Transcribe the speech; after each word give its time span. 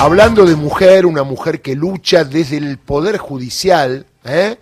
Hablando 0.00 0.46
de 0.46 0.56
mujer, 0.56 1.04
una 1.04 1.24
mujer 1.24 1.60
que 1.60 1.76
lucha 1.76 2.24
desde 2.24 2.56
el 2.56 2.78
Poder 2.78 3.18
Judicial, 3.18 4.06
¿eh? 4.24 4.56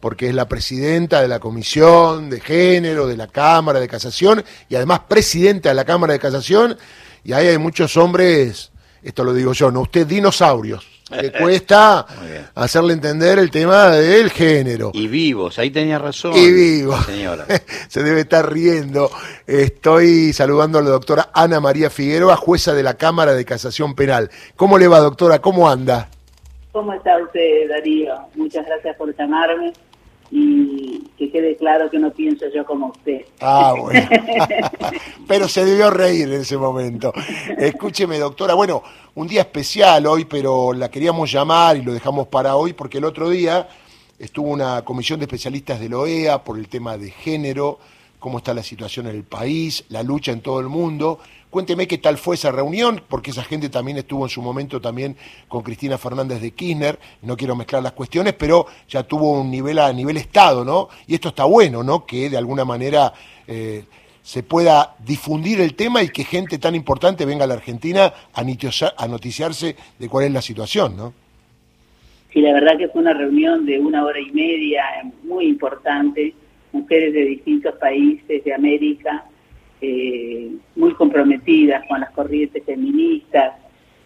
porque 0.00 0.28
es 0.28 0.34
la 0.36 0.48
presidenta 0.48 1.20
de 1.20 1.26
la 1.26 1.40
Comisión 1.40 2.30
de 2.30 2.38
Género, 2.38 3.08
de 3.08 3.16
la 3.16 3.26
Cámara 3.26 3.80
de 3.80 3.88
Casación, 3.88 4.44
y 4.68 4.76
además 4.76 5.00
presidenta 5.08 5.70
de 5.70 5.74
la 5.74 5.84
Cámara 5.84 6.12
de 6.12 6.20
Casación, 6.20 6.78
y 7.24 7.32
ahí 7.32 7.48
hay 7.48 7.58
muchos 7.58 7.96
hombres, 7.96 8.70
esto 9.02 9.24
lo 9.24 9.34
digo 9.34 9.54
yo, 9.54 9.72
no 9.72 9.80
usted, 9.80 10.06
dinosaurios, 10.06 10.86
que 11.08 11.32
cuesta 11.32 12.04
hacerle 12.54 12.92
entender 12.92 13.38
el 13.38 13.50
tema 13.50 13.90
del 13.90 14.30
género. 14.30 14.90
Y 14.92 15.06
vivos, 15.06 15.58
ahí 15.58 15.70
tenía 15.70 15.98
razón. 15.98 16.32
Y 16.34 16.50
vivos. 16.50 17.04
Señora. 17.06 17.46
Se 17.88 18.02
debe 18.02 18.20
estar 18.20 18.52
riendo. 18.52 19.10
Estoy 19.46 20.32
saludando 20.32 20.78
a 20.78 20.82
la 20.82 20.90
doctora 20.90 21.30
Ana 21.32 21.60
María 21.60 21.90
Figueroa, 21.90 22.36
jueza 22.36 22.74
de 22.74 22.82
la 22.82 22.94
Cámara 22.94 23.34
de 23.34 23.44
Casación 23.44 23.94
Penal. 23.94 24.30
¿Cómo 24.56 24.78
le 24.78 24.88
va, 24.88 24.98
doctora? 24.98 25.40
¿Cómo 25.40 25.68
anda? 25.70 26.08
¿Cómo 26.72 26.92
está 26.92 27.16
usted, 27.22 27.68
Darío? 27.68 28.14
Muchas 28.34 28.66
gracias 28.66 28.96
por 28.96 29.16
llamarme 29.16 29.72
y 30.30 31.02
que 31.16 31.30
quede 31.30 31.56
claro 31.56 31.90
que 31.90 31.98
no 31.98 32.10
pienso 32.10 32.46
yo 32.54 32.64
como 32.64 32.88
usted. 32.88 33.22
Ah, 33.40 33.74
bueno. 33.80 34.08
pero 35.28 35.48
se 35.48 35.64
debió 35.64 35.90
reír 35.90 36.28
en 36.28 36.40
ese 36.40 36.56
momento. 36.56 37.12
Escúcheme, 37.56 38.18
doctora. 38.18 38.54
Bueno, 38.54 38.82
un 39.14 39.26
día 39.26 39.42
especial 39.42 40.06
hoy, 40.06 40.24
pero 40.24 40.72
la 40.72 40.90
queríamos 40.90 41.30
llamar 41.30 41.76
y 41.76 41.82
lo 41.82 41.92
dejamos 41.92 42.28
para 42.28 42.56
hoy 42.56 42.72
porque 42.72 42.98
el 42.98 43.04
otro 43.04 43.30
día 43.30 43.68
estuvo 44.18 44.50
una 44.50 44.82
comisión 44.84 45.18
de 45.20 45.24
especialistas 45.24 45.80
de 45.80 45.88
la 45.88 45.98
OEA 45.98 46.42
por 46.42 46.58
el 46.58 46.68
tema 46.68 46.96
de 46.96 47.10
género, 47.10 47.78
cómo 48.18 48.38
está 48.38 48.54
la 48.54 48.62
situación 48.62 49.06
en 49.06 49.16
el 49.16 49.24
país, 49.24 49.84
la 49.88 50.02
lucha 50.02 50.32
en 50.32 50.40
todo 50.40 50.60
el 50.60 50.68
mundo. 50.68 51.18
Cuénteme 51.50 51.86
qué 51.86 51.98
tal 51.98 52.18
fue 52.18 52.34
esa 52.34 52.50
reunión, 52.50 53.02
porque 53.08 53.30
esa 53.30 53.42
gente 53.42 53.68
también 53.68 53.96
estuvo 53.96 54.24
en 54.24 54.28
su 54.28 54.42
momento 54.42 54.80
también 54.80 55.16
con 55.48 55.62
Cristina 55.62 55.96
Fernández 55.96 56.40
de 56.40 56.50
Kirchner, 56.50 56.98
no 57.22 57.36
quiero 57.36 57.56
mezclar 57.56 57.82
las 57.82 57.92
cuestiones, 57.92 58.34
pero 58.34 58.66
ya 58.88 59.04
tuvo 59.04 59.40
un 59.40 59.50
nivel 59.50 59.78
a 59.78 59.92
nivel 59.92 60.16
Estado, 60.16 60.64
¿no? 60.64 60.88
Y 61.06 61.14
esto 61.14 61.28
está 61.28 61.44
bueno, 61.44 61.82
¿no? 61.82 62.04
Que 62.04 62.28
de 62.28 62.36
alguna 62.36 62.64
manera 62.64 63.12
eh, 63.46 63.84
se 64.22 64.42
pueda 64.42 64.96
difundir 64.98 65.60
el 65.60 65.74
tema 65.74 66.02
y 66.02 66.08
que 66.08 66.24
gente 66.24 66.58
tan 66.58 66.74
importante 66.74 67.24
venga 67.24 67.44
a 67.44 67.46
la 67.46 67.54
Argentina 67.54 68.12
a, 68.34 68.40
a 68.40 69.08
noticiarse 69.08 69.76
de 69.98 70.08
cuál 70.08 70.26
es 70.26 70.32
la 70.32 70.42
situación, 70.42 70.96
¿no? 70.96 71.14
Sí, 72.32 72.40
la 72.40 72.52
verdad 72.52 72.76
que 72.76 72.88
fue 72.88 73.00
una 73.00 73.14
reunión 73.14 73.64
de 73.64 73.78
una 73.78 74.04
hora 74.04 74.20
y 74.20 74.30
media 74.32 74.82
muy 75.22 75.46
importante, 75.46 76.34
mujeres 76.76 77.12
de 77.12 77.24
distintos 77.24 77.74
países 77.76 78.44
de 78.44 78.54
América, 78.54 79.24
eh, 79.80 80.50
muy 80.74 80.92
comprometidas 80.94 81.84
con 81.88 82.00
las 82.00 82.10
corrientes 82.10 82.64
feministas, 82.64 83.54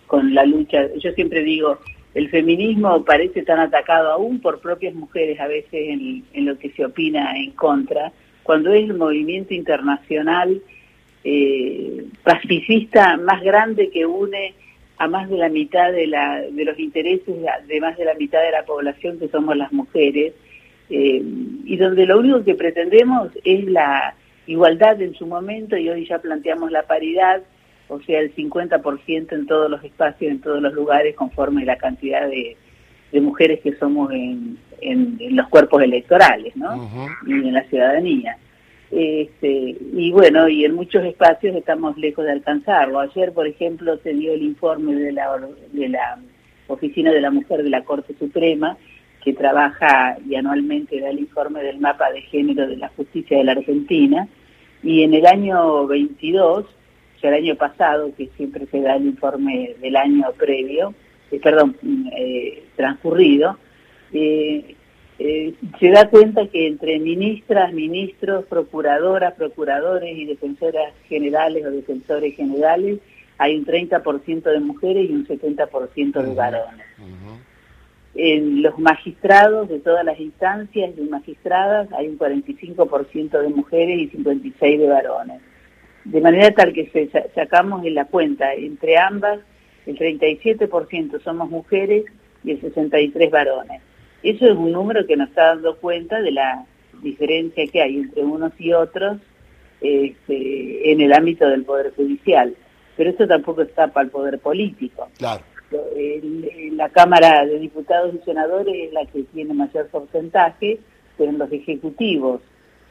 con 0.07 0.35
la 0.35 0.45
lucha. 0.45 0.89
Yo 0.99 1.13
siempre 1.13 1.43
digo, 1.43 1.79
el 2.15 2.29
feminismo 2.29 3.05
parece 3.05 3.43
tan 3.43 3.61
atacado 3.61 4.11
aún 4.11 4.41
por 4.41 4.61
propias 4.61 4.95
mujeres 4.95 5.39
a 5.39 5.47
veces 5.47 5.71
en, 5.73 6.45
lo 6.45 6.59
que 6.59 6.71
se 6.71 6.85
opina 6.85 7.37
en 7.37 7.53
contra, 7.53 8.13
cuando 8.43 8.73
es 8.73 8.85
el 8.85 8.95
movimiento 8.95 9.55
internacional 9.55 10.61
eh, 11.23 12.07
pacifista 12.25 13.17
más 13.19 13.43
grande 13.43 13.91
que 13.91 14.07
une 14.07 14.55
a 14.99 15.07
más 15.07 15.31
de 15.31 15.37
la 15.39 15.49
mitad 15.49 15.93
de, 15.93 16.07
la, 16.07 16.41
de 16.41 16.65
los 16.65 16.79
intereses 16.79 17.35
de 17.69 17.81
más 17.81 17.97
de 17.97 18.05
la 18.05 18.15
mitad 18.15 18.43
de 18.43 18.51
la 18.51 18.65
población 18.65 19.19
que 19.19 19.29
somos 19.29 19.57
las 19.57 19.73
mujeres, 19.73 20.35
eh, 20.91 21.23
y 21.65 21.77
donde 21.77 22.05
lo 22.05 22.19
único 22.19 22.45
que 22.45 22.55
pretendemos 22.55 23.31
es 23.45 23.65
la 23.65 24.15
igualdad 24.47 25.01
en 25.01 25.15
su 25.15 25.27
momento 25.27 25.77
y 25.77 25.89
hoy 25.89 26.07
ya 26.07 26.19
planteamos 26.19 26.73
la 26.73 26.83
paridad, 26.83 27.43
o 27.89 28.01
sea, 28.01 28.21
el 28.21 28.35
50% 28.35 29.33
en 29.33 29.47
todos 29.47 29.71
los 29.71 29.83
espacios, 29.85 30.33
en 30.33 30.41
todos 30.41 30.61
los 30.61 30.73
lugares, 30.75 31.15
conforme 31.15 31.65
la 31.65 31.77
cantidad 31.77 32.29
de, 32.29 32.57
mujeres 33.21 33.61
que 33.61 33.75
somos 33.77 34.13
en, 34.13 34.59
los 35.37 35.49
cuerpos 35.49 35.83
electorales, 35.83 36.57
¿no? 36.57 36.89
Y 37.27 37.33
en 37.33 37.53
la 37.53 37.65
ciudadanía. 37.65 38.37
Este, 38.91 39.77
y 39.93 40.11
bueno, 40.11 40.49
y 40.49 40.65
en 40.65 40.75
muchos 40.75 41.05
espacios 41.05 41.55
estamos 41.55 41.97
lejos 41.97 42.25
de 42.25 42.33
alcanzarlo. 42.33 42.99
Ayer, 42.99 43.33
por 43.33 43.47
ejemplo, 43.47 43.97
se 43.99 44.15
dio 44.15 44.33
el 44.33 44.43
informe 44.43 44.95
de 44.95 45.13
la, 45.13 45.39
de 45.73 45.89
la 45.89 46.19
Oficina 46.67 47.13
de 47.13 47.21
la 47.21 47.31
Mujer 47.31 47.63
de 47.63 47.71
la 47.71 47.85
Corte 47.85 48.15
Suprema, 48.19 48.77
que 49.23 49.33
trabaja 49.35 50.17
y 50.27 50.35
anualmente 50.35 51.01
da 51.01 51.11
el 51.11 51.21
informe 51.21 51.63
del 51.63 51.79
mapa 51.79 52.11
de 52.11 52.23
género 52.23 52.67
de 52.67 52.77
la 52.77 52.89
justicia 52.89 53.39
de 53.39 53.45
la 53.45 53.53
Argentina, 53.53 54.29
y 54.83 55.03
en 55.03 55.15
el 55.15 55.27
año 55.27 55.87
22, 55.87 56.65
o 56.65 57.21
sea, 57.21 57.31
el 57.31 57.45
año 57.45 57.57
pasado, 57.57 58.13
que 58.17 58.31
siempre 58.37 58.67
se 58.67 58.81
da 58.81 58.97
el 58.97 59.07
informe 59.07 59.75
del 59.81 59.97
año 59.97 60.27
previo, 60.39 60.95
eh, 61.31 61.39
perdón, 61.43 61.77
eh, 62.17 62.65
transcurrido, 62.77 63.59
eh, 64.13 64.75
se 65.79 65.91
da 65.91 66.09
cuenta 66.09 66.47
que 66.49 66.67
entre 66.67 66.99
ministras, 66.99 67.75
ministros, 67.75 68.47
procuradoras, 68.47 69.35
procuradores 69.35 70.17
y 70.17 70.25
defensoras 70.25 70.95
generales 71.09 71.63
o 71.67 71.71
defensores 71.71 72.35
generales 72.35 73.01
hay 73.37 73.57
un 73.57 73.67
30% 73.67 74.43
de 74.43 74.61
mujeres 74.61 75.11
y 75.11 75.13
un 75.13 75.27
70% 75.27 76.23
de 76.23 76.35
varones 76.35 76.90
en 78.23 78.61
los 78.61 78.79
magistrados 78.79 79.71
de 79.71 79.81
todas 79.81 80.05
las 80.05 80.21
instancias 80.21 80.95
de 80.95 81.03
magistradas 81.05 81.91
hay 81.93 82.07
un 82.09 82.19
45% 82.19 83.41
de 83.41 83.49
mujeres 83.49 83.99
y 83.99 84.11
56% 84.11 84.79
de 84.79 84.87
varones. 84.87 85.41
De 86.05 86.21
manera 86.21 86.51
tal 86.51 86.75
que 86.75 86.91
se 86.91 87.11
sacamos 87.35 87.85
en 87.87 87.95
la 87.95 88.05
cuenta 88.05 88.53
entre 88.53 88.99
ambas, 88.99 89.41
el 89.87 89.99
37% 89.99 91.23
somos 91.23 91.49
mujeres 91.49 92.05
y 92.45 92.51
el 92.51 92.61
63% 92.61 93.31
varones. 93.31 93.81
Eso 94.23 94.45
es 94.45 94.57
un 94.57 94.73
número 94.73 95.07
que 95.07 95.17
nos 95.17 95.31
está 95.31 95.55
dando 95.55 95.77
cuenta 95.77 96.21
de 96.21 96.33
la 96.33 96.67
diferencia 97.03 97.67
que 97.69 97.81
hay 97.81 97.97
entre 97.97 98.23
unos 98.23 98.53
y 98.59 98.75
otros 98.75 99.17
este, 99.81 100.93
en 100.93 101.01
el 101.01 101.15
ámbito 101.15 101.49
del 101.49 101.65
Poder 101.65 101.95
Judicial. 101.97 102.55
Pero 102.99 103.11
eso 103.11 103.27
tampoco 103.27 103.63
está 103.63 103.89
para 103.89 104.05
el 104.05 104.11
Poder 104.11 104.39
Político. 104.41 105.09
Claro 105.17 105.43
la 106.73 106.89
Cámara 106.89 107.45
de 107.47 107.59
Diputados 107.59 108.15
y 108.15 108.25
Senadores 108.25 108.75
es 108.75 108.93
la 108.93 109.07
que 109.07 109.23
tiene 109.25 109.55
mayor 109.55 109.87
porcentaje, 109.89 110.81
pero 111.17 111.31
en 111.31 111.39
los 111.39 111.53
ejecutivos 111.53 112.41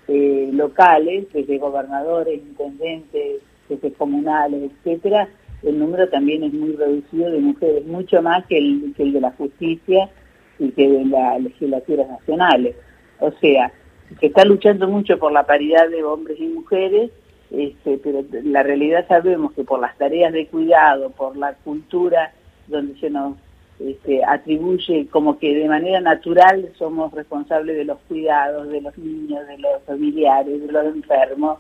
eh, 0.08 0.50
locales, 0.54 1.28
desde 1.34 1.58
gobernadores, 1.58 2.40
intendentes, 2.40 3.42
jefes 3.68 3.94
comunales, 3.98 4.72
etcétera, 4.72 5.30
el 5.64 5.78
número 5.78 6.08
también 6.10 6.44
es 6.44 6.54
muy 6.54 6.74
reducido 6.74 7.30
de 7.32 7.40
mujeres, 7.40 7.86
mucho 7.86 8.22
más 8.22 8.46
que 8.46 8.58
el, 8.58 8.94
que 8.96 9.04
el 9.04 9.14
de 9.14 9.22
la 9.22 9.32
justicia 9.32 10.10
y 10.58 10.70
que 10.72 10.90
de 10.90 11.06
las 11.06 11.42
legislaturas 11.42 12.08
nacionales. 12.08 12.76
O 13.20 13.32
sea, 13.42 13.72
se 14.20 14.28
está 14.28 14.46
luchando 14.46 14.88
mucho 14.88 15.20
por 15.20 15.32
la 15.32 15.46
paridad 15.46 15.90
de 15.90 16.04
hombres 16.04 16.40
y 16.40 16.48
mujeres, 16.48 17.12
este, 17.52 17.98
pero 17.98 18.24
la 18.44 18.64
realidad 18.64 19.08
sabemos 19.08 19.54
que 19.54 19.64
por 19.64 19.80
las 19.80 19.98
tareas 19.98 20.32
de 20.32 20.48
cuidado, 20.48 21.10
por 21.10 21.36
la 21.36 21.54
cultura 21.56 22.32
donde 22.70 23.00
se 23.00 23.10
nos 23.10 23.36
este, 23.80 24.24
atribuye 24.26 25.08
como 25.08 25.40
que 25.40 25.56
de 25.56 25.68
manera 25.68 26.02
natural 26.02 26.70
somos 26.78 27.14
responsables 27.14 27.78
de 27.78 27.86
los 27.86 27.98
cuidados 28.08 28.68
de 28.70 28.82
los 28.82 28.98
niños, 28.98 29.48
de 29.48 29.58
los 29.58 29.82
familiares, 29.86 30.62
de 30.62 30.72
los 30.72 30.86
enfermos, 30.86 31.60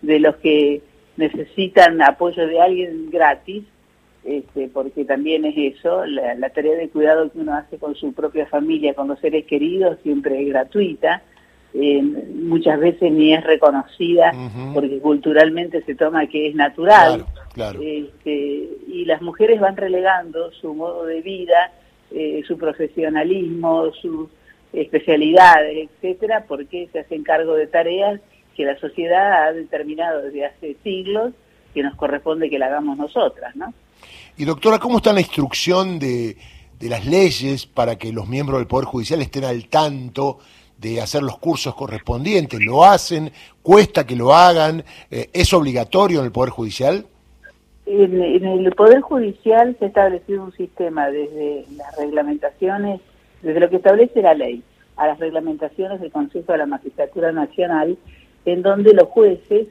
de 0.00 0.20
los 0.20 0.36
que 0.36 0.80
necesitan 1.16 2.00
apoyo 2.02 2.46
de 2.46 2.60
alguien 2.60 3.10
gratis, 3.10 3.64
este, 4.24 4.68
porque 4.68 5.04
también 5.04 5.44
es 5.44 5.76
eso, 5.76 6.04
la, 6.06 6.50
tarea 6.50 6.76
de 6.76 6.88
cuidado 6.88 7.30
que 7.30 7.38
uno 7.38 7.54
hace 7.54 7.78
con 7.78 7.94
su 7.94 8.12
propia 8.12 8.46
familia, 8.46 8.94
con 8.94 9.08
los 9.08 9.18
seres 9.20 9.44
queridos, 9.46 9.98
siempre 10.02 10.42
es 10.42 10.48
gratuita, 10.48 11.22
eh, 11.72 12.02
muchas 12.02 12.80
veces 12.80 13.12
ni 13.12 13.32
es 13.32 13.44
reconocida 13.44 14.32
porque 14.74 14.98
culturalmente 14.98 15.82
se 15.82 15.94
toma 15.94 16.26
que 16.26 16.48
es 16.48 16.54
natural. 16.54 17.24
Este, 17.56 18.68
y 18.86 19.04
las 19.06 19.22
mujeres 19.22 19.60
van 19.60 19.76
relegando 19.76 20.52
su 20.52 20.74
modo 20.74 21.04
de 21.04 21.20
vida, 21.20 21.72
eh, 22.10 22.42
su 22.46 22.56
profesionalismo, 22.56 23.92
sus 24.00 24.28
especialidades, 24.72 25.88
etcétera, 25.90 26.44
porque 26.46 26.88
se 26.92 27.00
hacen 27.00 27.24
cargo 27.24 27.54
de 27.54 27.66
tareas 27.66 28.20
que 28.56 28.64
la 28.64 28.78
sociedad 28.78 29.44
ha 29.44 29.52
determinado 29.52 30.22
desde 30.22 30.46
hace 30.46 30.76
siglos 30.84 31.32
que 31.74 31.82
nos 31.82 31.94
corresponde 31.96 32.50
que 32.50 32.58
la 32.58 32.66
hagamos 32.66 32.98
nosotras, 32.98 33.54
¿no? 33.56 33.72
Y 34.36 34.44
doctora, 34.44 34.78
¿cómo 34.78 34.98
está 34.98 35.12
la 35.12 35.20
instrucción 35.20 35.98
de, 35.98 36.36
de 36.78 36.88
las 36.88 37.04
leyes 37.06 37.66
para 37.66 37.96
que 37.96 38.12
los 38.12 38.28
miembros 38.28 38.58
del 38.58 38.66
Poder 38.66 38.86
Judicial 38.86 39.20
estén 39.22 39.44
al 39.44 39.68
tanto 39.68 40.38
de 40.78 41.00
hacer 41.00 41.22
los 41.22 41.38
cursos 41.38 41.74
correspondientes? 41.74 42.60
¿Lo 42.60 42.84
hacen? 42.84 43.32
¿Cuesta 43.62 44.06
que 44.06 44.16
lo 44.16 44.34
hagan? 44.34 44.84
Eh, 45.10 45.30
¿Es 45.32 45.52
obligatorio 45.52 46.20
en 46.20 46.26
el 46.26 46.32
Poder 46.32 46.50
Judicial? 46.50 47.06
En, 47.92 48.44
el 48.44 48.72
Poder 48.72 49.00
Judicial 49.00 49.76
se 49.78 49.86
ha 49.86 49.88
establecido 49.88 50.44
un 50.44 50.52
sistema 50.52 51.10
desde 51.10 51.64
las 51.76 51.96
reglamentaciones, 51.96 53.00
desde 53.42 53.58
lo 53.58 53.68
que 53.68 53.76
establece 53.76 54.22
la 54.22 54.34
ley, 54.34 54.62
a 54.96 55.08
las 55.08 55.18
reglamentaciones 55.18 56.00
del 56.00 56.12
Consejo 56.12 56.52
de 56.52 56.58
la 56.58 56.66
Magistratura 56.66 57.32
Nacional, 57.32 57.98
en 58.44 58.62
donde 58.62 58.94
los 58.94 59.08
jueces 59.08 59.68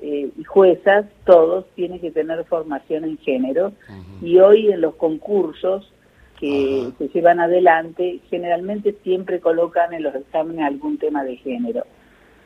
eh, 0.00 0.30
y 0.36 0.42
juezas, 0.42 1.06
todos 1.24 1.64
tienen 1.76 2.00
que 2.00 2.10
tener 2.10 2.44
formación 2.46 3.04
en 3.04 3.18
género. 3.18 3.72
Y 4.20 4.38
hoy 4.40 4.72
en 4.72 4.80
los 4.80 4.96
concursos 4.96 5.92
que 6.40 6.88
se 6.98 7.08
llevan 7.08 7.38
adelante 7.38 8.18
generalmente 8.28 8.96
siempre 9.04 9.38
colocan 9.38 9.92
en 9.92 10.02
los 10.02 10.16
exámenes 10.16 10.66
algún 10.66 10.98
tema 10.98 11.22
de 11.22 11.36
género. 11.36 11.84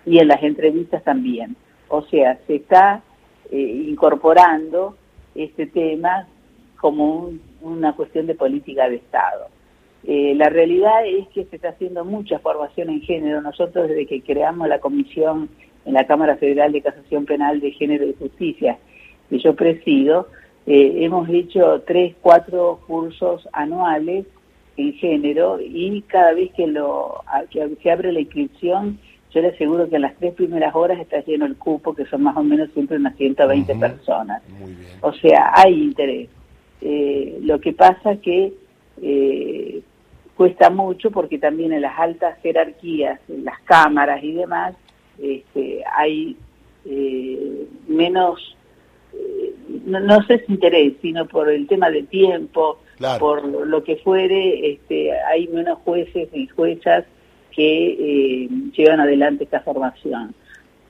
Y 0.04 0.18
en 0.18 0.28
las 0.28 0.42
entrevistas 0.42 1.02
también. 1.02 1.56
O 1.88 2.02
sea, 2.02 2.38
se 2.46 2.56
está 2.56 3.02
eh, 3.50 3.84
incorporando 3.88 4.98
este 5.36 5.66
tema 5.66 6.26
como 6.80 7.30
una 7.62 7.94
cuestión 7.94 8.26
de 8.26 8.34
política 8.34 8.88
de 8.88 8.96
Estado. 8.96 9.48
Eh, 10.04 10.34
la 10.36 10.48
realidad 10.48 11.04
es 11.04 11.26
que 11.28 11.44
se 11.46 11.56
está 11.56 11.70
haciendo 11.70 12.04
mucha 12.04 12.38
formación 12.38 12.90
en 12.90 13.00
género. 13.02 13.40
Nosotros 13.40 13.88
desde 13.88 14.06
que 14.06 14.22
creamos 14.22 14.68
la 14.68 14.78
comisión 14.78 15.48
en 15.84 15.94
la 15.94 16.06
Cámara 16.06 16.36
Federal 16.36 16.72
de 16.72 16.82
Casación 16.82 17.26
Penal 17.26 17.60
de 17.60 17.72
Género 17.72 18.06
y 18.06 18.14
Justicia, 18.14 18.78
que 19.28 19.38
yo 19.38 19.54
presido, 19.56 20.28
eh, 20.66 21.04
hemos 21.04 21.28
hecho 21.28 21.82
tres, 21.86 22.14
cuatro 22.20 22.80
cursos 22.86 23.48
anuales 23.52 24.26
en 24.76 24.92
género 24.94 25.58
y 25.60 26.02
cada 26.02 26.34
vez 26.34 26.52
que, 26.52 26.66
lo, 26.66 27.22
que 27.50 27.68
se 27.82 27.90
abre 27.90 28.12
la 28.12 28.20
inscripción, 28.20 28.98
yo 29.36 29.42
le 29.42 29.48
aseguro 29.48 29.86
que 29.86 29.96
en 29.96 30.02
las 30.02 30.16
tres 30.16 30.32
primeras 30.32 30.74
horas 30.74 30.98
está 30.98 31.20
lleno 31.20 31.44
el 31.44 31.56
cupo, 31.56 31.94
que 31.94 32.06
son 32.06 32.22
más 32.22 32.34
o 32.38 32.42
menos 32.42 32.70
siempre 32.72 32.96
unas 32.96 33.14
120 33.16 33.74
personas. 33.74 34.42
O 35.02 35.12
sea, 35.12 35.52
hay 35.54 35.74
interés. 35.74 36.30
Eh, 36.80 37.38
lo 37.42 37.60
que 37.60 37.74
pasa 37.74 38.16
que 38.16 38.54
eh, 39.02 39.82
cuesta 40.34 40.70
mucho 40.70 41.10
porque 41.10 41.38
también 41.38 41.74
en 41.74 41.82
las 41.82 41.98
altas 41.98 42.38
jerarquías, 42.40 43.20
en 43.28 43.44
las 43.44 43.60
cámaras 43.64 44.24
y 44.24 44.32
demás, 44.32 44.74
este, 45.18 45.84
hay 45.94 46.34
eh, 46.86 47.66
menos, 47.88 48.56
eh, 49.12 49.54
no, 49.84 50.22
sé 50.22 50.46
si 50.46 50.54
interés, 50.54 50.94
sino 51.02 51.26
por 51.26 51.50
el 51.50 51.66
tema 51.66 51.90
del 51.90 52.06
tiempo, 52.06 52.78
por 53.18 53.44
lo 53.44 53.84
que 53.84 53.96
fuere, 53.96 54.72
este, 54.72 55.12
hay 55.12 55.46
menos 55.48 55.78
jueces 55.80 56.30
y 56.32 56.46
juezas 56.46 57.04
que 57.56 58.44
eh, 58.44 58.48
llevan 58.76 59.00
adelante 59.00 59.44
esta 59.44 59.60
formación. 59.60 60.34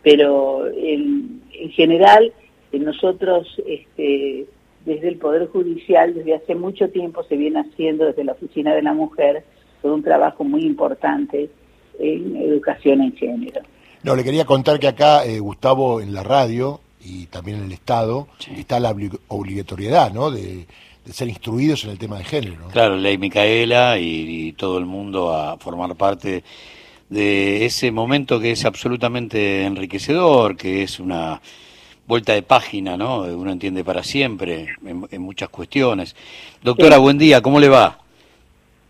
Pero 0.03 0.67
en, 0.67 1.43
en 1.53 1.71
general, 1.71 2.33
nosotros, 2.73 3.47
este, 3.67 4.47
desde 4.85 5.09
el 5.09 5.17
Poder 5.17 5.49
Judicial, 5.49 6.15
desde 6.15 6.35
hace 6.35 6.55
mucho 6.55 6.89
tiempo 6.91 7.23
se 7.25 7.37
viene 7.37 7.61
haciendo 7.61 8.07
desde 8.07 8.25
la 8.25 8.33
Oficina 8.33 8.75
de 8.75 8.83
la 8.83 8.93
Mujer, 8.93 9.45
todo 9.83 9.95
un 9.95 10.03
trabajo 10.03 10.45
muy 10.45 10.63
importante 10.63 11.49
en 11.99 12.37
educación 12.37 13.01
en 13.03 13.17
género. 13.17 13.63
No, 14.03 14.15
le 14.15 14.25
quería 14.25 14.45
contar 14.45 14.79
que 14.79 14.89
acá, 14.89 15.25
eh, 15.25 15.41
Gustavo, 15.41 16.01
en 16.01 16.13
la 16.13 16.23
radio 16.23 16.81
y 17.01 17.27
también 17.27 17.59
en 17.59 17.65
el 17.65 17.73
Estado, 17.73 18.29
está 18.57 18.79
la 18.81 18.95
obligatoriedad, 19.29 20.13
¿no? 20.13 20.31
De, 20.31 20.67
ser 21.13 21.29
instruidos 21.29 21.85
en 21.85 21.91
el 21.91 21.99
tema 21.99 22.19
de 22.19 22.25
género. 22.25 22.69
Claro, 22.73 22.97
ley 22.97 23.19
Micaela 23.19 23.99
y, 23.99 24.53
todo 24.53 24.79
el 24.79 24.87
mundo 24.87 25.35
a 25.35 25.59
formar 25.59 25.95
parte 25.97 26.43
de 27.09 27.65
ese 27.65 27.91
momento 27.91 28.41
que 28.41 28.53
es 28.53 28.65
absolutamente 28.65 29.65
enriquecedor, 29.65 30.57
que 30.57 30.83
es 30.83 30.99
una 30.99 31.41
vuelta 32.07 32.33
de 32.33 32.43
página, 32.43 32.97
¿no? 32.97 33.21
Uno 33.21 33.53
entiende 33.53 33.85
para 33.85 34.03
siempre 34.03 34.69
en, 34.85 35.23
muchas 35.23 35.49
cuestiones. 35.49 36.15
Doctora, 36.63 36.99
buen 36.99 37.19
día, 37.19 37.41
¿cómo 37.43 37.61
le 37.61 37.69
va? 37.69 37.99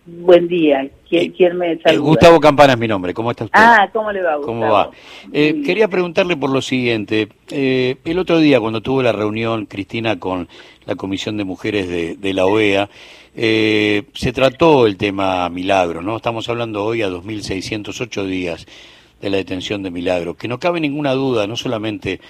Buen 0.07 0.47
día. 0.47 0.89
¿Quién, 1.09 1.59
me 1.59 1.79
saluda? 1.81 2.01
Gustavo 2.01 2.39
Campana 2.39 2.75
es 2.75 2.79
mi 2.79 2.87
nombre. 2.87 3.13
¿Cómo 3.13 3.33
está 3.33 3.45
usted? 3.45 3.59
Ah, 3.61 3.89
¿cómo 3.93 4.13
le 4.13 4.23
va, 4.23 4.37
Gustavo? 4.37 4.61
¿Cómo 4.61 4.73
va? 4.73 4.91
Eh, 5.33 5.63
quería 5.65 5.89
preguntarle 5.89 6.37
por 6.37 6.51
lo 6.51 6.63
siguiente. 6.63 7.29
Eh, 7.51 7.97
el 8.05 8.19
otro 8.21 8.39
día, 8.39 8.61
cuando 8.61 8.81
tuvo 8.81 9.03
la 9.03 9.11
reunión, 9.11 9.67
Cristina, 9.67 10.21
con 10.21 10.49
la 10.85 10.95
Comisión 10.95 11.37
de 11.37 11.45
Mujeres 11.45 11.89
de, 11.89 12.35
la 12.35 12.47
OEA, 12.47 12.89
eh, 13.35 14.05
se 14.15 14.33
trató 14.33 14.87
el 14.87 14.97
tema 14.97 15.49
Milagro, 15.49 16.03
¿no? 16.03 16.17
Estamos 16.17 16.49
hablando 16.49 16.85
hoy 16.85 17.03
a 17.03 17.09
2.608 17.09 18.27
días 18.27 18.67
de 19.21 19.31
la 19.31 19.39
detención 19.39 19.83
de 19.83 19.91
Milagro, 19.91 20.35
que 20.35 20.47
no 20.47 20.61
cabe 20.61 20.79
ninguna 20.79 21.15
duda, 21.15 21.49
no 21.49 21.57
solamente 21.57 22.21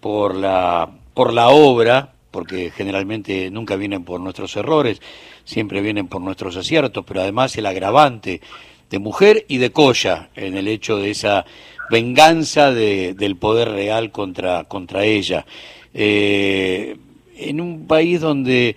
por 0.00 0.36
la, 0.36 0.90
por 1.14 1.32
la 1.32 1.48
obra, 1.48 2.12
porque 2.32 2.72
generalmente 2.74 3.50
nunca 3.50 3.76
vienen 3.76 4.02
por 4.02 4.20
nuestros 4.20 4.56
errores, 4.56 5.00
siempre 5.44 5.80
vienen 5.80 6.08
por 6.08 6.20
nuestros 6.20 6.56
aciertos, 6.56 7.04
pero 7.06 7.20
además 7.20 7.56
el 7.56 7.66
agravante 7.66 8.40
de 8.90 8.98
mujer 8.98 9.44
y 9.48 9.58
de 9.58 9.70
colla 9.70 10.30
en 10.34 10.56
el 10.56 10.66
hecho 10.66 10.96
de 10.96 11.10
esa 11.10 11.44
venganza 11.90 12.72
de, 12.72 13.14
del 13.14 13.36
poder 13.36 13.68
real 13.70 14.10
contra, 14.10 14.64
contra 14.64 15.04
ella. 15.04 15.46
Eh, 15.94 16.96
en 17.36 17.60
un 17.60 17.86
país 17.86 18.20
donde 18.20 18.76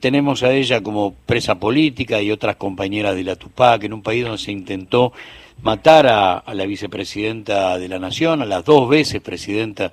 tenemos 0.00 0.42
a 0.42 0.52
ella 0.52 0.82
como 0.82 1.14
presa 1.26 1.60
política 1.60 2.20
y 2.20 2.30
otras 2.30 2.56
compañeras 2.56 3.14
de 3.14 3.24
la 3.24 3.36
Tupac, 3.36 3.84
en 3.84 3.92
un 3.92 4.02
país 4.02 4.24
donde 4.24 4.38
se 4.38 4.52
intentó 4.52 5.12
matar 5.62 6.06
a, 6.06 6.38
a 6.38 6.54
la 6.54 6.66
vicepresidenta 6.66 7.78
de 7.78 7.88
la 7.88 7.98
Nación, 7.98 8.42
a 8.42 8.46
las 8.46 8.64
dos 8.64 8.88
veces 8.88 9.20
presidenta 9.20 9.92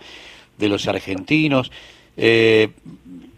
de 0.57 0.69
los 0.69 0.87
argentinos, 0.87 1.71
eh, 2.17 2.69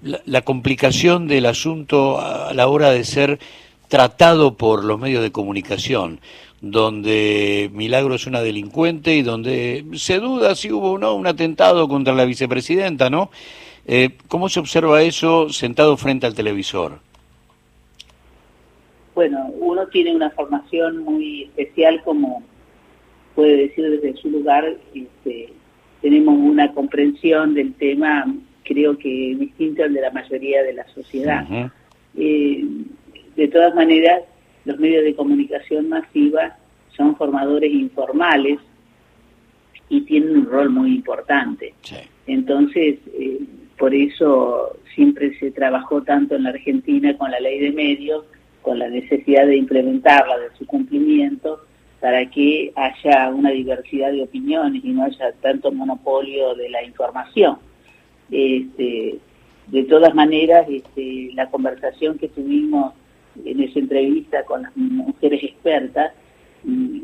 la, 0.03 0.41
complicación 0.41 1.27
del 1.27 1.45
asunto 1.45 2.19
a 2.19 2.53
la 2.53 2.67
hora 2.67 2.91
de 2.91 3.03
ser 3.03 3.39
tratado 3.87 4.55
por 4.55 4.83
los 4.83 4.99
medios 4.99 5.23
de 5.23 5.31
comunicación, 5.31 6.19
donde 6.61 7.69
Milagro 7.73 8.15
es 8.15 8.27
una 8.27 8.41
delincuente 8.41 9.15
y 9.15 9.21
donde 9.21 9.85
se 9.93 10.19
duda 10.19 10.55
si 10.55 10.71
hubo 10.71 10.93
o 10.93 10.97
no 10.97 11.15
un 11.15 11.27
atentado 11.27 11.87
contra 11.87 12.13
la 12.13 12.25
vicepresidenta, 12.25 13.09
¿no? 13.09 13.29
Eh, 13.87 14.11
¿Cómo 14.27 14.49
se 14.49 14.59
observa 14.59 15.01
eso 15.03 15.49
sentado 15.49 15.95
frente 15.97 16.25
al 16.25 16.33
televisor? 16.33 16.99
Bueno, 19.13 19.47
uno 19.59 19.87
tiene 19.87 20.15
una 20.15 20.31
formación 20.31 21.03
muy 21.03 21.43
especial, 21.43 22.01
como 22.03 22.43
puede 23.35 23.55
decir 23.57 23.89
desde 23.89 24.19
su 24.19 24.29
lugar, 24.29 24.65
este, 24.93 25.53
tenemos 26.01 26.35
una 26.37 26.73
comprensión 26.73 27.53
del 27.53 27.73
tema 27.75 28.25
creo 28.65 28.97
que 28.97 29.35
distinto 29.39 29.83
al 29.83 29.93
de 29.93 30.01
la 30.01 30.11
mayoría 30.11 30.63
de 30.63 30.73
la 30.73 30.85
sociedad. 30.87 31.45
Eh, 32.17 32.65
de 33.35 33.47
todas 33.47 33.73
maneras, 33.75 34.23
los 34.65 34.77
medios 34.79 35.03
de 35.03 35.15
comunicación 35.15 35.87
masiva 35.87 36.57
son 36.97 37.15
formadores 37.15 37.71
informales 37.71 38.59
y 39.89 40.01
tienen 40.01 40.37
un 40.37 40.45
rol 40.45 40.69
muy 40.69 40.95
importante. 40.95 41.73
Entonces, 42.27 42.97
eh, 43.13 43.39
por 43.77 43.93
eso 43.93 44.77
siempre 44.95 45.37
se 45.37 45.51
trabajó 45.51 46.01
tanto 46.01 46.35
en 46.35 46.43
la 46.43 46.49
Argentina 46.49 47.15
con 47.17 47.31
la 47.31 47.39
ley 47.39 47.59
de 47.59 47.71
medios, 47.71 48.25
con 48.61 48.79
la 48.79 48.89
necesidad 48.89 49.45
de 49.45 49.57
implementarla, 49.57 50.37
de 50.39 50.49
su 50.57 50.65
cumplimiento, 50.65 51.61
para 51.99 52.25
que 52.29 52.71
haya 52.75 53.29
una 53.29 53.51
diversidad 53.51 54.11
de 54.11 54.23
opiniones 54.23 54.83
y 54.83 54.89
no 54.89 55.03
haya 55.03 55.31
tanto 55.41 55.71
monopolio 55.71 56.55
de 56.55 56.69
la 56.69 56.83
información. 56.83 57.57
Este, 58.31 59.19
de 59.67 59.83
todas 59.83 60.13
maneras, 60.13 60.67
este, 60.69 61.31
la 61.33 61.49
conversación 61.49 62.17
que 62.17 62.29
tuvimos 62.29 62.93
en 63.43 63.61
esa 63.61 63.79
entrevista 63.79 64.43
con 64.43 64.63
las 64.63 64.75
mujeres 64.75 65.43
expertas, 65.43 66.13
eh, 66.67 67.01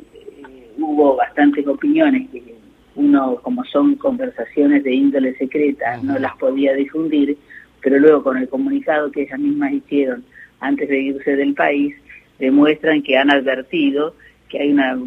hubo 0.77 1.15
bastantes 1.15 1.65
opines 1.67 2.29
que 2.29 2.55
uno, 2.95 3.37
como 3.41 3.63
son 3.65 3.95
conversaciones 3.95 4.83
de 4.83 4.93
índole 4.93 5.35
secreta, 5.35 5.97
no 6.01 6.19
las 6.19 6.35
podía 6.37 6.73
difundir, 6.73 7.37
pero 7.81 7.97
luego 7.99 8.23
con 8.23 8.37
el 8.37 8.49
comunicado 8.49 9.11
que 9.11 9.23
ellas 9.23 9.39
mismas 9.39 9.73
hicieron 9.73 10.23
antes 10.59 10.89
de 10.89 10.99
irse 10.99 11.35
del 11.35 11.53
país, 11.53 11.95
demuestran 12.37 13.01
que 13.01 13.17
han 13.17 13.31
advertido 13.31 14.15
que 14.49 14.59
hay 14.59 14.71
una 14.71 14.99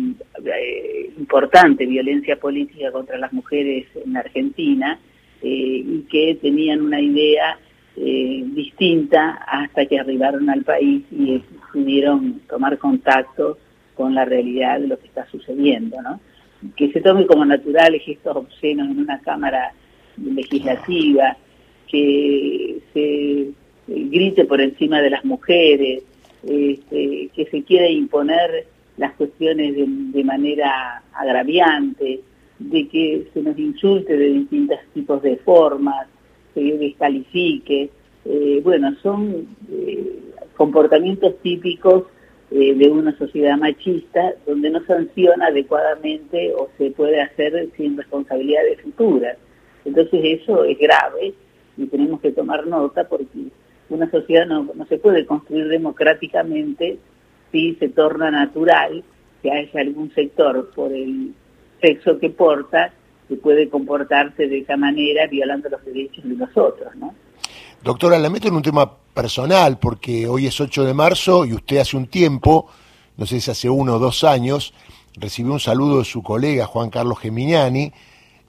eh, 0.44 1.11
importante 1.18 1.85
violencia 1.85 2.37
política 2.37 2.90
contra 2.90 3.18
las 3.18 3.33
mujeres 3.33 3.87
en 4.04 4.16
Argentina, 4.16 4.99
y 5.47 6.07
que 6.11 6.39
tenían 6.41 6.81
una 6.81 7.01
idea 7.01 7.59
eh, 7.97 8.43
distinta 8.47 9.45
hasta 9.47 9.87
que 9.87 9.99
arribaron 9.99 10.49
al 10.51 10.65
país 10.65 11.05
y 11.13 11.41
pudieron 11.73 12.41
tomar 12.49 12.79
contacto 12.79 13.59
con 13.95 14.15
la 14.15 14.25
realidad 14.25 14.81
de 14.81 14.89
lo 14.89 14.99
que 14.99 15.07
está 15.07 15.27
sucediendo, 15.27 16.01
¿no? 16.03 16.21
Que 16.77 16.91
se 16.91 17.01
tome 17.01 17.27
como 17.27 17.45
naturales 17.45 18.03
gestos 18.03 18.37
obscenos 18.37 18.91
en 18.91 18.99
una 18.99 19.21
cámara 19.21 19.73
legislativa, 20.17 21.37
que 21.87 22.81
se 22.93 23.51
grite 23.87 24.45
por 24.47 24.61
encima 24.61 25.01
de 25.01 25.11
las 25.11 25.25
mujeres, 25.25 26.03
este, 26.43 27.31
que 27.35 27.47
se 27.51 27.63
quiera 27.63 27.89
imponer 27.89 28.67
las 28.97 29.13
cuestiones 29.15 29.75
de 29.77 30.25
manera 30.25 31.03
agraviante, 31.13 32.21
de 32.59 32.89
que 32.89 33.29
se 33.33 33.43
nos 33.43 33.59
insulte 33.59 34.17
de 34.17 34.29
distintos 34.31 34.79
tipos 34.93 35.23
de 35.23 35.37
formas, 35.39 36.07
se 36.55 36.61
descalifique. 36.61 37.91
Eh, 38.25 38.61
bueno, 38.63 38.95
son 39.03 39.47
eh, 39.71 40.21
comportamientos 40.57 41.39
típicos 41.43 42.05
eh, 42.51 42.75
de 42.75 42.89
una 42.89 43.17
sociedad 43.19 43.57
machista 43.59 44.35
donde 44.47 44.71
no 44.71 44.85
sanciona 44.87 45.47
adecuadamente 45.47 46.53
o 46.55 46.69
se 46.79 46.91
puede 46.93 47.21
hacer 47.21 47.69
sin 47.77 47.97
responsabilidades 47.97 48.81
futuras. 48.81 49.37
Entonces 49.85 50.21
eso 50.41 50.65
es 50.65 50.79
grave 50.79 51.35
y 51.77 51.87
tenemos 51.87 52.21
que 52.21 52.33
tomar 52.33 52.67
nota 52.67 53.09
porque 53.09 53.49
una 53.89 54.11
sociedad 54.11 54.47
no, 54.47 54.71
no 54.75 54.87
se 54.87 54.99
puede 54.99 55.27
construir 55.27 55.69
democráticamente 55.69 56.99
si 57.51 57.75
se 57.75 57.89
torna 57.89 58.31
natural 58.31 59.03
que 59.43 59.51
haya 59.51 59.81
algún 59.81 60.13
sector 60.15 60.71
por 60.75 60.93
el 60.93 61.35
sexo 61.81 62.19
que 62.19 62.31
porta 62.31 62.93
que 63.28 63.37
puede 63.37 63.69
comportarse 63.69 64.47
de 64.47 64.59
esa 64.59 64.76
manera 64.76 65.26
violando 65.26 65.69
los 65.69 65.85
derechos 65.85 66.25
de 66.25 66.37
los 66.37 66.57
otros, 66.57 66.95
¿no? 66.97 67.14
Doctora, 67.83 68.19
la 68.19 68.31
meto 68.31 68.49
en 68.49 68.54
un 68.54 68.62
tema 68.62 68.90
personal 69.12 69.78
porque 69.78 70.26
hoy 70.26 70.47
es 70.47 70.61
8 70.61 70.85
de 70.85 70.95
marzo 70.95 71.45
y 71.45 71.52
usted 71.52 71.78
hace 71.78 71.97
un 71.97 72.07
tiempo, 72.07 72.66
no 73.16 73.26
sé 73.26 73.40
si 73.40 73.50
hace 73.50 73.69
uno 73.69 73.95
o 73.95 73.99
dos 73.99 74.25
años, 74.25 74.75
recibió 75.16 75.52
un 75.52 75.61
saludo 75.61 75.99
de 75.99 76.04
su 76.04 76.23
colega 76.23 76.66
Juan 76.66 76.90
Carlos 76.90 77.19
Geminiani 77.19 77.93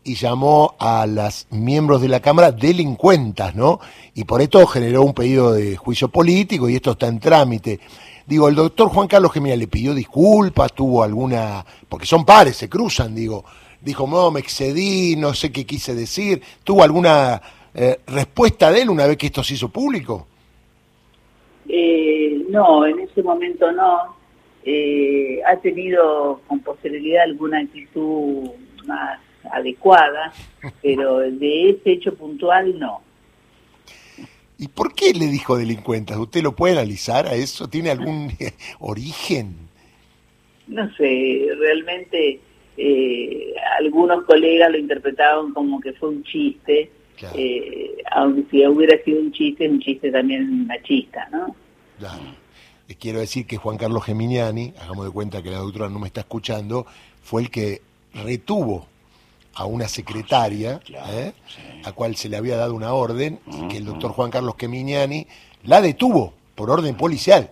y 0.04 0.16
llamó 0.16 0.76
a 0.80 1.06
las 1.08 1.48
miembros 1.50 2.02
de 2.02 2.08
la 2.08 2.20
Cámara 2.20 2.52
delincuentas, 2.52 3.56
¿no? 3.56 3.80
Y 4.14 4.24
por 4.24 4.42
esto 4.42 4.66
generó 4.68 5.02
un 5.02 5.14
pedido 5.14 5.52
de 5.52 5.76
juicio 5.76 6.10
político 6.10 6.70
y 6.70 6.76
esto 6.76 6.92
está 6.92 7.08
en 7.08 7.20
trámite. 7.20 7.80
Digo, 8.26 8.50
el 8.50 8.56
doctor 8.56 8.90
Juan 8.90 9.08
Carlos 9.08 9.32
Geminiani 9.32 9.62
le 9.62 9.68
pidió 9.68 9.94
disculpas, 9.94 10.74
tuvo 10.74 11.04
alguna, 11.04 11.64
porque 11.88 12.08
son 12.08 12.26
pares, 12.26 12.56
se 12.56 12.68
cruzan, 12.68 13.14
digo, 13.14 13.46
dijo, 13.82 14.08
no, 14.08 14.32
me 14.32 14.40
excedí, 14.40 15.16
no 15.16 15.34
sé 15.34 15.52
qué 15.52 15.66
quise 15.66 15.94
decir, 15.94 16.42
tuvo 16.64 16.84
alguna 16.84 17.40
eh, 17.74 18.00
respuesta 18.08 18.72
de 18.72 18.82
él 18.82 18.90
una 18.90 19.06
vez 19.06 19.18
que 19.18 19.28
esto 19.28 19.44
se 19.44 19.54
hizo 19.54 19.70
público. 19.70 20.28
Eh, 21.68 22.46
no, 22.50 22.86
en 22.86 23.00
ese 23.00 23.22
momento 23.22 23.72
no. 23.72 24.16
Eh, 24.64 25.42
ha 25.46 25.58
tenido 25.58 26.42
con 26.48 26.60
posterioridad 26.62 27.26
alguna 27.26 27.60
actitud 27.60 28.50
más 28.88 29.20
adecuada, 29.52 30.34
pero 30.82 31.20
de 31.20 31.70
ese 31.70 31.92
hecho 31.92 32.16
puntual 32.16 32.80
no. 32.80 33.02
¿Y 34.58 34.68
por 34.70 34.94
qué 34.94 35.14
le 35.14 35.28
dijo 35.28 35.58
delincuentes? 35.58 36.16
¿Usted 36.16 36.42
lo 36.42 36.56
puede 36.56 36.74
analizar 36.74 37.28
a 37.28 37.34
eso? 37.34 37.68
¿Tiene 37.68 37.92
algún 37.92 38.32
origen? 38.80 39.56
No 40.68 40.90
sé, 40.96 41.48
realmente 41.58 42.40
eh, 42.78 43.54
algunos 43.80 44.24
colegas 44.26 44.72
lo 44.72 44.78
interpretaban 44.78 45.54
como 45.54 45.80
que 45.80 45.94
fue 45.94 46.10
un 46.10 46.24
chiste, 46.24 46.90
eh, 47.36 47.96
aunque 48.12 48.46
si 48.50 48.66
hubiera 48.66 49.02
sido 49.04 49.22
un 49.22 49.32
chiste, 49.32 49.70
un 49.70 49.80
chiste 49.80 50.12
también 50.12 50.68
machista, 50.68 51.28
¿no? 51.32 51.56
Claro. 52.00 52.24
Les 52.88 52.98
quiero 52.98 53.20
decir 53.20 53.48
que 53.48 53.58
Juan 53.58 53.78
Carlos 53.78 54.04
Geminiani, 54.06 54.74
hagamos 54.80 55.06
de 55.06 55.12
cuenta 55.12 55.42
que 55.42 55.50
la 55.50 55.58
doctora 55.58 55.90
no 55.90 56.00
me 56.00 56.08
está 56.08 56.22
escuchando, 56.22 56.86
fue 57.22 57.42
el 57.42 57.50
que 57.50 57.82
retuvo 58.14 58.88
a 59.56 59.66
una 59.66 59.88
secretaria, 59.88 60.82
¿eh? 61.10 61.34
a 61.84 61.92
cual 61.94 62.16
se 62.16 62.30
le 62.30 62.38
había 62.38 62.58
dado 62.58 62.76
una 62.76 62.94
orden, 62.94 63.40
y 63.48 63.68
que 63.68 63.78
el 63.78 63.86
doctor 63.86 64.12
Juan 64.12 64.30
Carlos 64.30 64.56
Geminiani 64.60 65.26
la 65.64 65.82
detuvo 65.82 66.34
por 66.54 66.70
orden 66.70 66.96
policial. 66.96 67.52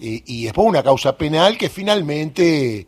Y, 0.00 0.22
y, 0.26 0.44
después 0.44 0.66
una 0.66 0.82
causa 0.82 1.16
penal 1.16 1.56
que 1.56 1.68
finalmente 1.68 2.86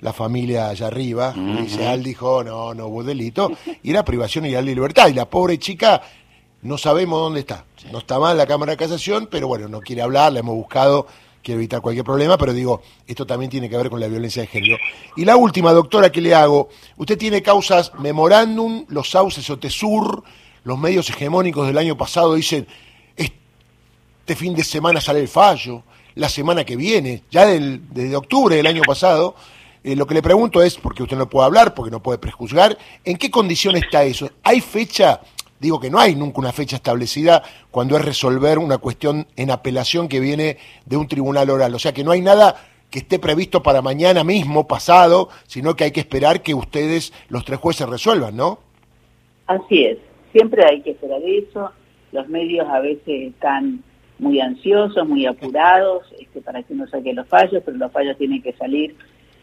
la 0.00 0.12
familia 0.12 0.68
allá 0.68 0.88
arriba, 0.88 1.34
uh 1.36 2.02
dijo, 2.02 2.44
no, 2.44 2.74
no 2.74 2.86
hubo 2.86 3.02
delito, 3.02 3.52
y 3.82 3.90
era 3.90 4.04
privación 4.04 4.44
ilegal 4.46 4.66
de 4.66 4.74
libertad. 4.74 5.08
Y 5.08 5.14
la 5.14 5.28
pobre 5.28 5.58
chica 5.58 6.02
no 6.62 6.78
sabemos 6.78 7.20
dónde 7.20 7.40
está. 7.40 7.64
No 7.92 7.98
está 7.98 8.18
mal 8.18 8.36
la 8.36 8.46
Cámara 8.46 8.72
de 8.72 8.76
Casación, 8.78 9.28
pero 9.30 9.48
bueno, 9.48 9.68
no 9.68 9.80
quiere 9.80 10.02
hablar, 10.02 10.32
la 10.32 10.40
hemos 10.40 10.54
buscado 10.54 11.06
quiero 11.46 11.60
evitar 11.60 11.80
cualquier 11.80 12.04
problema, 12.04 12.36
pero 12.36 12.52
digo, 12.52 12.82
esto 13.06 13.24
también 13.24 13.48
tiene 13.48 13.70
que 13.70 13.76
ver 13.76 13.88
con 13.88 14.00
la 14.00 14.08
violencia 14.08 14.42
de 14.42 14.48
género. 14.48 14.78
Y 15.14 15.24
la 15.24 15.36
última, 15.36 15.72
doctora, 15.72 16.10
que 16.10 16.20
le 16.20 16.34
hago, 16.34 16.70
usted 16.96 17.16
tiene 17.16 17.40
causas 17.40 17.92
memorándum, 18.00 18.84
los 18.88 19.10
sauces 19.10 19.48
o 19.48 19.56
tesur, 19.56 20.24
los 20.64 20.76
medios 20.76 21.08
hegemónicos 21.08 21.68
del 21.68 21.78
año 21.78 21.96
pasado 21.96 22.34
dicen, 22.34 22.66
este 23.16 24.34
fin 24.34 24.56
de 24.56 24.64
semana 24.64 25.00
sale 25.00 25.20
el 25.20 25.28
fallo, 25.28 25.84
la 26.16 26.28
semana 26.28 26.64
que 26.64 26.74
viene, 26.74 27.22
ya 27.30 27.46
del, 27.46 27.82
desde 27.90 28.16
octubre 28.16 28.56
del 28.56 28.66
año 28.66 28.82
pasado, 28.82 29.36
eh, 29.84 29.94
lo 29.94 30.04
que 30.04 30.14
le 30.14 30.22
pregunto 30.22 30.60
es, 30.60 30.74
porque 30.74 31.04
usted 31.04 31.16
no 31.16 31.30
puede 31.30 31.46
hablar, 31.46 31.74
porque 31.74 31.92
no 31.92 32.02
puede 32.02 32.18
prejuzgar, 32.18 32.76
¿en 33.04 33.18
qué 33.18 33.30
condición 33.30 33.76
está 33.76 34.02
eso? 34.02 34.28
¿Hay 34.42 34.60
fecha? 34.60 35.20
Digo 35.60 35.80
que 35.80 35.90
no 35.90 35.98
hay 35.98 36.14
nunca 36.14 36.38
una 36.38 36.52
fecha 36.52 36.76
establecida 36.76 37.42
cuando 37.70 37.96
es 37.96 38.04
resolver 38.04 38.58
una 38.58 38.78
cuestión 38.78 39.26
en 39.36 39.50
apelación 39.50 40.08
que 40.08 40.20
viene 40.20 40.58
de 40.84 40.96
un 40.96 41.08
tribunal 41.08 41.48
oral. 41.50 41.74
O 41.74 41.78
sea 41.78 41.92
que 41.92 42.04
no 42.04 42.10
hay 42.10 42.20
nada 42.20 42.56
que 42.90 43.00
esté 43.00 43.18
previsto 43.18 43.62
para 43.62 43.82
mañana 43.82 44.22
mismo, 44.22 44.66
pasado, 44.66 45.28
sino 45.46 45.74
que 45.74 45.84
hay 45.84 45.90
que 45.90 46.00
esperar 46.00 46.42
que 46.42 46.54
ustedes, 46.54 47.12
los 47.28 47.44
tres 47.44 47.58
jueces, 47.58 47.88
resuelvan, 47.88 48.36
¿no? 48.36 48.60
Así 49.46 49.84
es, 49.84 49.98
siempre 50.32 50.64
hay 50.64 50.82
que 50.82 50.90
esperar 50.90 51.20
eso. 51.22 51.70
Los 52.12 52.28
medios 52.28 52.66
a 52.68 52.80
veces 52.80 53.32
están 53.32 53.82
muy 54.18 54.40
ansiosos, 54.40 55.06
muy 55.06 55.26
apurados, 55.26 56.04
este, 56.18 56.40
para 56.40 56.62
que 56.62 56.72
uno 56.72 56.86
saque 56.88 57.12
los 57.12 57.26
fallos, 57.28 57.62
pero 57.64 57.76
los 57.76 57.92
fallos 57.92 58.16
tienen 58.16 58.42
que 58.42 58.52
salir 58.54 58.94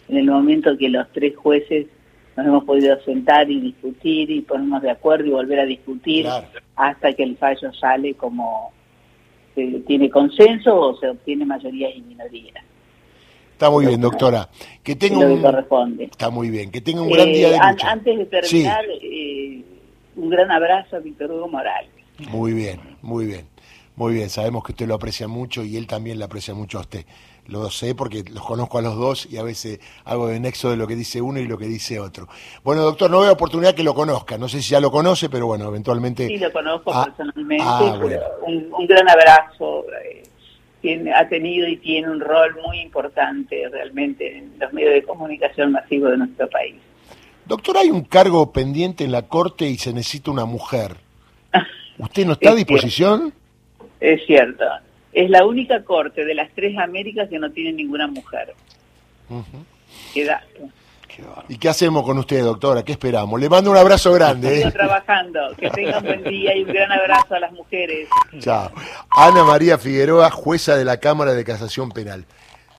en 0.07 0.17
el 0.17 0.25
momento 0.25 0.77
que 0.77 0.89
los 0.89 1.07
tres 1.11 1.35
jueces 1.35 1.87
nos 2.35 2.45
hemos 2.45 2.63
podido 2.63 2.99
sentar 3.03 3.49
y 3.49 3.59
discutir 3.59 4.31
y 4.31 4.41
ponernos 4.41 4.81
de 4.81 4.91
acuerdo 4.91 5.25
y 5.25 5.31
volver 5.31 5.59
a 5.59 5.65
discutir 5.65 6.27
hasta 6.75 7.13
que 7.13 7.23
el 7.23 7.37
fallo 7.37 7.71
sale 7.73 8.15
como 8.15 8.71
se 9.55 9.65
tiene 9.85 10.09
consenso 10.09 10.75
o 10.75 10.97
se 10.97 11.09
obtiene 11.09 11.45
mayoría 11.45 11.93
y 11.93 12.01
minoría. 12.01 12.53
Está 13.51 13.69
muy 13.69 13.85
bien, 13.85 14.01
doctora. 14.01 14.49
Que 14.81 14.95
tenga 14.95 15.27
un... 15.27 15.41
corresponde. 15.41 16.05
Está 16.05 16.29
muy 16.29 16.49
bien. 16.49 16.71
Que 16.71 16.81
tenga 16.81 17.03
un 17.03 17.11
gran 17.11 17.31
día 17.31 17.49
de 17.49 17.55
eh, 17.55 17.59
lucha. 17.71 17.91
Antes 17.91 18.17
de 18.17 18.25
terminar, 18.25 18.83
eh, 19.01 19.61
un 20.15 20.29
gran 20.29 20.51
abrazo 20.51 20.95
a 20.95 20.99
Víctor 20.99 21.31
Hugo 21.31 21.47
Morales. 21.47 21.91
Muy 22.29 22.53
bien, 22.53 22.79
muy 23.01 23.25
bien. 23.25 23.45
Muy 23.95 24.13
bien, 24.15 24.29
sabemos 24.29 24.63
que 24.63 24.71
usted 24.71 24.87
lo 24.87 24.95
aprecia 24.95 25.27
mucho 25.27 25.63
y 25.63 25.77
él 25.77 25.85
también 25.85 26.17
le 26.17 26.25
aprecia 26.25 26.55
mucho 26.55 26.79
a 26.79 26.81
usted. 26.81 27.05
Lo 27.47 27.69
sé 27.69 27.93
porque 27.93 28.23
los 28.31 28.43
conozco 28.43 28.77
a 28.77 28.81
los 28.81 28.95
dos 28.95 29.27
y 29.29 29.37
a 29.37 29.43
veces 29.43 29.79
hago 30.05 30.27
de 30.27 30.39
nexo 30.39 30.69
de 30.69 30.77
lo 30.77 30.87
que 30.87 30.95
dice 30.95 31.21
uno 31.21 31.39
y 31.39 31.47
lo 31.47 31.57
que 31.57 31.65
dice 31.65 31.99
otro. 31.99 32.27
Bueno, 32.63 32.83
doctor, 32.83 33.11
no 33.11 33.19
veo 33.19 33.33
oportunidad 33.33 33.75
que 33.75 33.83
lo 33.83 33.93
conozca. 33.93 34.37
No 34.37 34.47
sé 34.47 34.61
si 34.61 34.71
ya 34.71 34.79
lo 34.79 34.91
conoce, 34.91 35.29
pero 35.29 35.47
bueno, 35.47 35.67
eventualmente. 35.67 36.27
Sí, 36.27 36.37
lo 36.37 36.51
conozco 36.53 36.93
ah, 36.93 37.05
personalmente. 37.05 37.65
Ah, 37.67 37.99
un, 38.45 38.87
gran 38.87 39.09
abrazo. 39.09 39.85
Eh, 40.05 40.23
tiene, 40.81 41.13
ha 41.13 41.27
tenido 41.27 41.67
y 41.67 41.77
tiene 41.77 42.09
un 42.09 42.21
rol 42.21 42.55
muy 42.65 42.79
importante 42.79 43.67
realmente 43.69 44.37
en 44.37 44.53
los 44.59 44.71
medios 44.71 44.93
de 44.93 45.03
comunicación 45.03 45.73
masivos 45.73 46.11
de 46.11 46.17
nuestro 46.17 46.49
país. 46.49 46.75
Doctor, 47.45 47.77
hay 47.77 47.89
un 47.89 48.03
cargo 48.03 48.53
pendiente 48.53 49.03
en 49.03 49.11
la 49.11 49.23
Corte 49.23 49.65
y 49.65 49.77
se 49.77 49.91
necesita 49.91 50.31
una 50.31 50.45
mujer. 50.45 50.95
¿Usted 51.97 52.25
no 52.25 52.33
está 52.33 52.51
a 52.51 52.55
disposición? 52.55 53.33
Es 53.99 54.25
cierto. 54.25 54.63
Es 55.13 55.29
la 55.29 55.45
única 55.45 55.83
corte 55.83 56.25
de 56.25 56.33
las 56.33 56.51
tres 56.53 56.77
Américas 56.77 57.29
que 57.29 57.39
no 57.39 57.51
tiene 57.51 57.73
ninguna 57.73 58.07
mujer. 58.07 58.53
Qué 60.13 60.25
dato. 60.25 60.69
¿Y 61.47 61.57
qué 61.57 61.69
hacemos 61.69 62.03
con 62.03 62.17
usted, 62.17 62.43
doctora? 62.43 62.83
¿Qué 62.83 62.93
esperamos? 62.93 63.39
Le 63.39 63.47
mando 63.49 63.69
un 63.69 63.77
abrazo 63.77 64.11
grande. 64.13 64.55
Estoy 64.55 64.69
¿eh? 64.69 64.73
trabajando. 64.73 65.39
Que 65.57 65.69
tengan 65.69 66.03
buen 66.03 66.23
día 66.23 66.55
y 66.55 66.63
un 66.63 66.73
gran 66.73 66.91
abrazo 66.91 67.35
a 67.35 67.39
las 67.39 67.51
mujeres. 67.51 68.09
Chao. 68.39 68.71
Ana 69.11 69.43
María 69.43 69.77
Figueroa, 69.77 70.31
jueza 70.31 70.75
de 70.75 70.85
la 70.85 70.97
Cámara 70.97 71.33
de 71.33 71.43
Casación 71.43 71.91
Penal. 71.91 72.25